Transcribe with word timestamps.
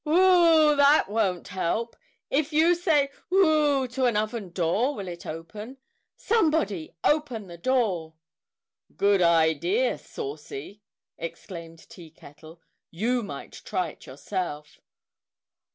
"Whew! 0.03 0.75
That 0.77 1.09
won't 1.09 1.49
help! 1.49 1.95
If 2.31 2.51
you 2.51 2.73
say 2.73 3.11
Whew! 3.29 3.87
to 3.89 4.05
an 4.05 4.17
oven 4.17 4.49
door, 4.49 4.95
will 4.95 5.07
it 5.07 5.27
open? 5.27 5.77
Somebody 6.15 6.95
open 7.03 7.45
the 7.45 7.59
door!" 7.59 8.15
"Good 8.97 9.21
idea, 9.21 9.99
Saucy!" 9.99 10.81
exclaimed 11.19 11.87
Tea 11.87 12.09
Kettle. 12.09 12.59
"You 12.89 13.21
might 13.21 13.53
try 13.63 13.89
it 13.89 14.07
yourself!" 14.07 14.81